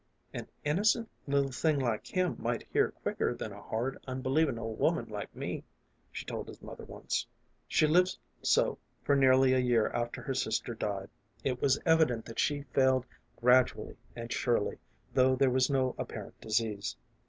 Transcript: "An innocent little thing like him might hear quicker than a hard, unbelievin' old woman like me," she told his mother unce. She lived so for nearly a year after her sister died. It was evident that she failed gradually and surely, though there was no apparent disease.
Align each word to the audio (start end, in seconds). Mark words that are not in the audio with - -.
"An 0.33 0.47
innocent 0.65 1.07
little 1.27 1.51
thing 1.51 1.77
like 1.77 2.07
him 2.07 2.35
might 2.39 2.67
hear 2.73 2.89
quicker 2.89 3.35
than 3.35 3.51
a 3.51 3.61
hard, 3.61 3.99
unbelievin' 4.07 4.57
old 4.57 4.79
woman 4.79 5.07
like 5.09 5.35
me," 5.35 5.63
she 6.11 6.25
told 6.25 6.47
his 6.47 6.59
mother 6.59 6.87
unce. 6.87 7.27
She 7.67 7.85
lived 7.85 8.17
so 8.41 8.79
for 9.03 9.15
nearly 9.15 9.53
a 9.53 9.59
year 9.59 9.89
after 9.89 10.23
her 10.23 10.33
sister 10.33 10.73
died. 10.73 11.11
It 11.43 11.61
was 11.61 11.79
evident 11.85 12.25
that 12.25 12.39
she 12.39 12.63
failed 12.73 13.05
gradually 13.35 13.95
and 14.15 14.33
surely, 14.33 14.79
though 15.13 15.35
there 15.35 15.51
was 15.51 15.69
no 15.69 15.93
apparent 15.99 16.41
disease. 16.41 16.97